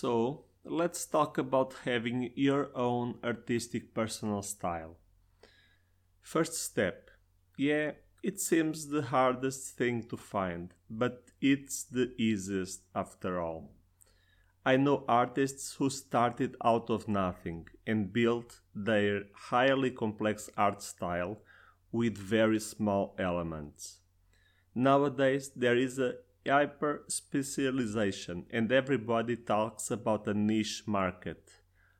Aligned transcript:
So, 0.00 0.44
let's 0.64 1.04
talk 1.06 1.38
about 1.38 1.74
having 1.84 2.30
your 2.36 2.70
own 2.76 3.18
artistic 3.24 3.94
personal 3.94 4.42
style. 4.42 4.96
First 6.20 6.54
step. 6.54 7.10
Yeah, 7.56 7.92
it 8.22 8.38
seems 8.40 8.86
the 8.86 9.02
hardest 9.02 9.76
thing 9.76 10.04
to 10.04 10.16
find, 10.16 10.72
but 10.88 11.32
it's 11.40 11.82
the 11.82 12.12
easiest 12.16 12.82
after 12.94 13.40
all. 13.40 13.72
I 14.64 14.76
know 14.76 15.04
artists 15.08 15.74
who 15.74 15.90
started 15.90 16.56
out 16.64 16.90
of 16.90 17.08
nothing 17.08 17.66
and 17.86 18.12
built 18.12 18.60
their 18.74 19.24
highly 19.34 19.90
complex 19.90 20.50
art 20.56 20.82
style 20.82 21.42
with 21.90 22.16
very 22.16 22.60
small 22.60 23.16
elements. 23.18 24.00
Nowadays, 24.74 25.50
there 25.56 25.76
is 25.76 25.98
a 25.98 26.14
hyper 26.48 27.04
specialization 27.08 28.46
and 28.50 28.72
everybody 28.72 29.36
talks 29.36 29.90
about 29.90 30.26
a 30.26 30.34
niche 30.34 30.82
market. 30.86 31.50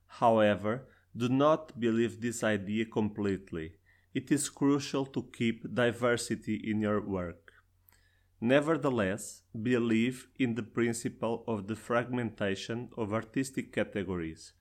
However, 0.07 0.89
do 1.17 1.29
not 1.29 1.79
believe 1.79 2.21
this 2.21 2.43
idea 2.43 2.87
completely. 2.87 3.75
It 4.15 4.33
is 4.33 4.49
crucial 4.49 5.07
to 5.07 5.23
keep 5.37 5.75
diversity 5.75 6.57
in 6.65 6.81
your 6.81 7.01
work. 7.01 7.53
Nevertheless, 8.41 9.43
believe 9.61 10.29
in 10.39 10.55
the 10.55 10.63
principle 10.63 11.45
of 11.49 11.67
the 11.67 11.77
fragmentation 11.77 12.89
of 12.97 13.13
artistic 13.13 13.73
categories. 13.73 14.53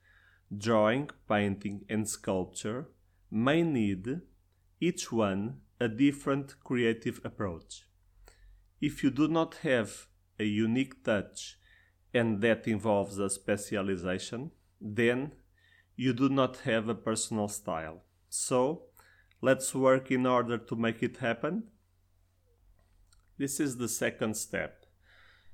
Drawing, 0.56 1.10
painting, 1.28 1.84
and 1.88 2.08
sculpture 2.08 2.88
may 3.30 3.62
need, 3.62 4.20
each 4.80 5.12
one, 5.12 5.60
a 5.80 5.88
different 5.88 6.56
creative 6.64 7.20
approach. 7.24 7.84
If 8.80 9.02
you 9.02 9.10
do 9.10 9.28
not 9.28 9.56
have 9.62 10.06
a 10.38 10.44
unique 10.44 11.04
touch 11.04 11.58
and 12.14 12.40
that 12.42 12.66
involves 12.66 13.18
a 13.18 13.28
specialization, 13.28 14.52
then 14.80 15.32
you 15.96 16.12
do 16.12 16.28
not 16.28 16.58
have 16.58 16.88
a 16.88 16.94
personal 16.94 17.48
style. 17.48 18.02
So, 18.28 18.82
let's 19.42 19.74
work 19.74 20.10
in 20.10 20.26
order 20.26 20.58
to 20.58 20.76
make 20.76 21.02
it 21.02 21.18
happen 21.18 21.64
this 23.38 23.60
is 23.60 23.76
the 23.76 23.88
second 23.88 24.36
step. 24.36 24.84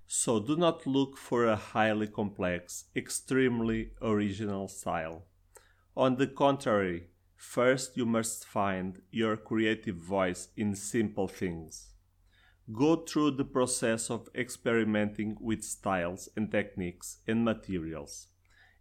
So 0.06 0.40
do 0.40 0.56
not 0.56 0.86
look 0.86 1.18
for 1.18 1.44
a 1.44 1.56
highly 1.56 2.06
complex, 2.06 2.86
extremely 2.96 3.90
original 4.00 4.68
style. 4.68 5.26
On 5.94 6.16
the 6.16 6.26
contrary, 6.26 7.08
first 7.36 7.94
you 7.98 8.06
must 8.06 8.46
find 8.46 9.02
your 9.10 9.36
creative 9.36 9.96
voice 9.96 10.48
in 10.56 10.74
simple 10.74 11.28
things. 11.28 11.93
Go 12.72 12.96
through 12.96 13.32
the 13.32 13.44
process 13.44 14.10
of 14.10 14.28
experimenting 14.34 15.36
with 15.38 15.62
styles 15.62 16.30
and 16.34 16.50
techniques 16.50 17.18
and 17.26 17.44
materials. 17.44 18.28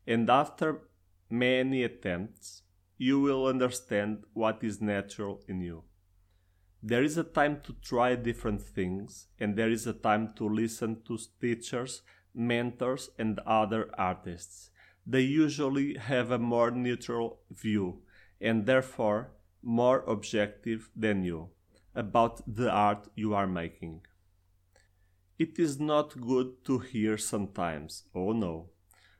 And 0.07 0.29
after 0.29 0.83
many 1.29 1.83
attempts, 1.83 2.61
you 2.97 3.19
will 3.19 3.45
understand 3.45 4.23
what 4.31 4.63
is 4.63 4.81
natural 4.81 5.41
in 5.49 5.59
you. 5.59 5.83
There 6.81 7.03
is 7.03 7.17
a 7.17 7.23
time 7.23 7.59
to 7.63 7.73
try 7.81 8.15
different 8.15 8.61
things, 8.61 9.27
and 9.39 9.57
there 9.57 9.69
is 9.69 9.85
a 9.85 9.93
time 9.93 10.33
to 10.35 10.47
listen 10.47 11.01
to 11.07 11.17
teachers, 11.41 12.03
mentors, 12.33 13.09
and 13.19 13.39
other 13.39 13.89
artists. 13.97 14.69
They 15.05 15.21
usually 15.21 15.97
have 15.97 16.31
a 16.31 16.39
more 16.39 16.71
neutral 16.71 17.41
view 17.51 18.01
and 18.39 18.65
therefore 18.65 19.31
more 19.61 20.03
objective 20.07 20.89
than 20.95 21.23
you 21.23 21.49
about 21.95 22.41
the 22.47 22.69
art 22.69 23.07
you 23.15 23.33
are 23.33 23.47
making. 23.47 24.01
It 25.39 25.59
is 25.59 25.79
not 25.79 26.19
good 26.19 26.63
to 26.65 26.79
hear 26.79 27.17
sometimes, 27.17 28.03
oh 28.15 28.31
no, 28.31 28.69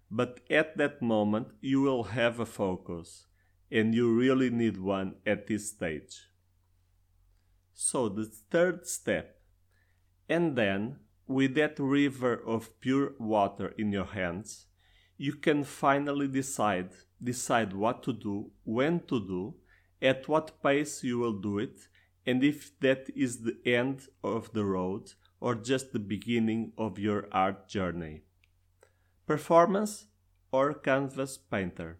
but 0.09 0.39
at 0.49 0.77
that 0.77 1.01
moment 1.01 1.49
you 1.59 1.81
will 1.81 2.03
have 2.03 2.39
a 2.39 2.45
focus, 2.45 3.25
and 3.71 3.93
you 3.95 4.13
really 4.13 4.49
need 4.49 4.77
one 4.77 5.15
at 5.25 5.47
this 5.47 5.69
stage. 5.69 6.29
So 7.73 8.09
the 8.09 8.25
third 8.25 8.85
step. 8.85 9.39
And 10.29 10.55
then, 10.55 10.99
with 11.27 11.55
that 11.55 11.79
river 11.79 12.35
of 12.45 12.79
pure 12.79 13.13
water 13.19 13.73
in 13.77 13.91
your 13.91 14.05
hands, 14.05 14.67
you 15.17 15.33
can 15.33 15.63
finally 15.63 16.27
decide 16.27 16.91
decide 17.21 17.73
what 17.73 18.03
to 18.03 18.13
do, 18.13 18.51
when 18.63 18.99
to 19.07 19.19
do, 19.19 19.55
at 20.01 20.27
what 20.27 20.61
pace 20.61 21.03
you 21.03 21.17
will 21.17 21.39
do 21.39 21.57
it, 21.57 21.87
and 22.25 22.43
if 22.43 22.77
that 22.79 23.09
is 23.15 23.41
the 23.41 23.57
end 23.65 24.07
of 24.23 24.51
the 24.53 24.65
road 24.65 25.13
or 25.39 25.55
just 25.55 25.91
the 25.91 25.99
beginning 25.99 26.71
of 26.77 26.97
your 26.97 27.27
art 27.31 27.67
journey. 27.67 28.21
Performance 29.27 30.05
or 30.51 30.73
canvas 30.73 31.37
painter, 31.37 31.99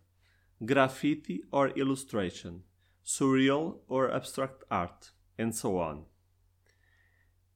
graffiti 0.65 1.41
or 1.51 1.69
illustration, 1.69 2.63
surreal 3.05 3.79
or 3.87 4.11
abstract 4.11 4.63
art 4.71 5.11
and 5.37 5.53
so 5.53 5.77
on. 5.77 6.05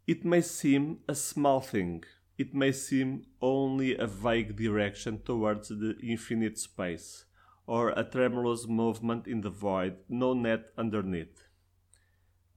It 0.06 0.26
may 0.26 0.42
seem 0.42 1.00
a 1.08 1.16
small 1.16 1.62
thing, 1.62 2.04
it 2.38 2.54
may 2.54 2.72
seem 2.72 3.26
only 3.42 3.98
a 3.98 4.08
vague 4.08 4.56
direction 4.56 5.22
towards 5.24 5.70
the 5.70 5.96
infinite 6.02 6.58
space, 6.58 7.26
or 7.66 7.90
a 7.90 8.04
tremulous 8.04 8.68
movement 8.68 9.28
in 9.28 9.42
the 9.42 9.50
void, 9.50 9.98
no 10.08 10.34
net 10.34 10.72
underneath. 10.78 11.44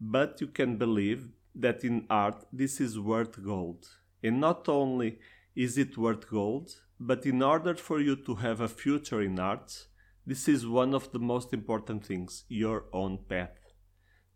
But 0.00 0.40
you 0.40 0.46
can 0.46 0.76
believe 0.76 1.28
that 1.54 1.84
in 1.84 2.06
art 2.08 2.46
this 2.52 2.80
is 2.80 2.98
worth 2.98 3.42
gold, 3.44 3.86
and 4.22 4.40
not 4.40 4.68
only 4.68 5.18
is 5.54 5.76
it 5.76 5.98
worth 5.98 6.28
gold, 6.30 6.70
but 6.98 7.26
in 7.26 7.42
order 7.42 7.74
for 7.74 8.00
you 8.00 8.16
to 8.16 8.36
have 8.36 8.60
a 8.60 8.68
future 8.68 9.20
in 9.20 9.38
art, 9.38 9.86
this 10.26 10.48
is 10.48 10.66
one 10.66 10.94
of 10.94 11.12
the 11.12 11.18
most 11.18 11.52
important 11.52 12.06
things 12.06 12.44
your 12.48 12.84
own 12.92 13.18
path. 13.28 13.58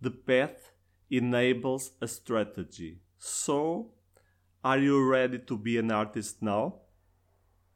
The 0.00 0.10
path 0.10 0.72
enables 1.10 1.92
a 2.00 2.08
strategy. 2.08 3.00
So, 3.18 3.92
are 4.62 4.78
you 4.78 5.06
ready 5.06 5.38
to 5.38 5.56
be 5.56 5.78
an 5.78 5.90
artist 5.90 6.42
now? 6.42 6.80